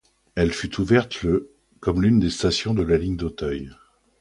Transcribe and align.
Elle 0.33 0.51
fut 0.51 0.79
ouverte 0.81 1.21
le 1.21 1.51
comme 1.79 2.01
l'une 2.01 2.19
des 2.19 2.31
stations 2.31 2.73
de 2.73 2.81
la 2.81 2.97
ligne 2.97 3.17
d'Auteuil. 3.17 3.69